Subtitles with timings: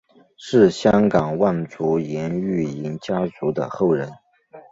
[0.35, 4.11] 是香港望族颜玉莹家族的后人。